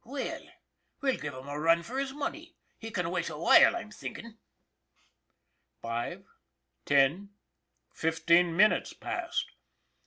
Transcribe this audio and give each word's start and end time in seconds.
"Well, 0.17 0.41
we'll 0.99 1.17
give 1.17 1.35
him 1.35 1.47
a 1.47 1.59
run 1.59 1.83
for 1.83 1.99
his 1.99 2.11
money. 2.11 2.55
He 2.79 2.89
can 2.89 3.11
wait 3.11 3.29
a 3.29 3.37
while, 3.37 3.75
I'm 3.75 3.91
thinkin'." 3.91 4.39
Five, 5.79 6.25
ten, 6.85 7.35
fifteen 7.93 8.57
minutes 8.57 8.93
passed. 8.93 9.51